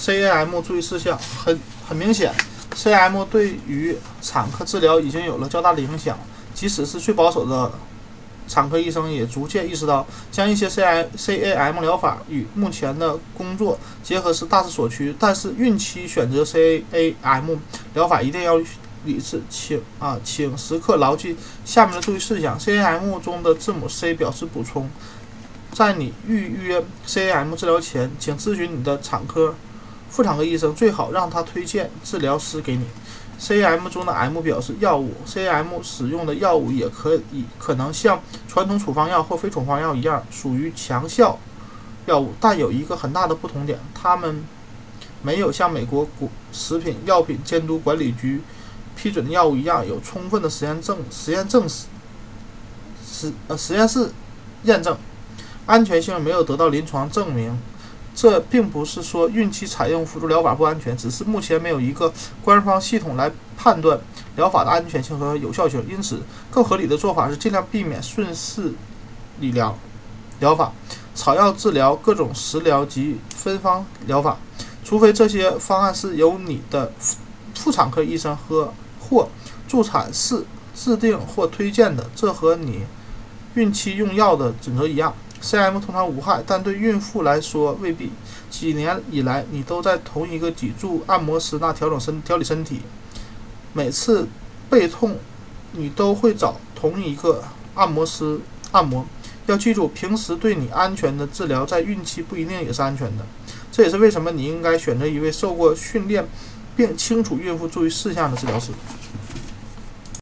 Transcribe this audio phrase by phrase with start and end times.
[0.00, 2.32] CAM 注意事项很很明显
[2.74, 6.18] ，CAM 对于产科治疗已经有了较大的影响。
[6.54, 7.70] 即使是最保守的
[8.48, 15.14] 产科医生，也逐渐意识到将一些 C I C A M 疗法与目前的工作结合是大势所趋。
[15.18, 17.56] 但是孕期选择 C A M
[17.92, 18.56] 疗法一定要
[19.04, 21.36] 理智，请啊，请时刻牢记
[21.66, 22.58] 下面的注意事项。
[22.58, 24.90] C A M 中的字母 C 表示补充。
[25.72, 29.54] 在你预约 CAM 治疗前，请咨询你的产科、
[30.10, 32.84] 妇产科医生，最好让他推荐治疗师给你。
[33.38, 41.38] C M 中的 M 表示药物，C M 使用的药物也可以可能像传统处方药或非处方药一样属于强效
[42.04, 44.44] 药物，但有一个很大的不同点，它们
[45.22, 48.42] 没有像美国国食品药品监督管理局
[48.94, 51.86] 批准的药物一样有充分的实验证实验证实
[53.06, 54.12] 实呃实验室
[54.64, 54.96] 验证。
[55.66, 57.56] 安全性没有得到临床证明，
[58.14, 63.98] 这并不是说孕期采用辅助疗法不安全，只是目前没有一个官方系统来判断
[64.36, 65.84] 疗法的安全性和有效性。
[65.88, 68.72] 因此，更合理的做法是尽量避免顺势
[69.38, 69.78] 理疗
[70.40, 70.72] 疗法、
[71.14, 74.36] 草药治疗、各种食疗及分方疗法，
[74.84, 76.92] 除非这些方案是由你的
[77.54, 79.28] 妇产科医生和或
[79.68, 80.44] 助产士
[80.74, 82.10] 制定或推荐的。
[82.14, 82.80] 这和你
[83.54, 85.14] 孕期用药的准则一样。
[85.42, 88.10] CM 通常无害，但对孕妇来说未必。
[88.50, 92.80] 几年以来，你都在同一个脊柱按摩师那调整身调理身体。
[93.72, 94.28] 每次
[94.68, 95.16] 背痛，
[95.72, 97.42] 你都会找同一个
[97.74, 98.40] 按摩师
[98.72, 99.06] 按摩。
[99.46, 103.24] 要记住，平时对你安全的治疗，在孕期不一定也是安全的。
[103.72, 106.26] 这也是为什么你应该选择一位受过训练
[106.76, 108.72] 并清楚孕妇注意事项的治疗师。